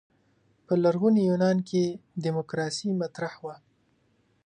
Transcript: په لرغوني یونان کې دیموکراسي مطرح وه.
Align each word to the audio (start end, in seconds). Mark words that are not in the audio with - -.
په 0.65 0.73
لرغوني 0.83 1.21
یونان 1.29 1.57
کې 1.69 1.83
دیموکراسي 2.23 2.89
مطرح 3.01 3.33
وه. 3.45 3.55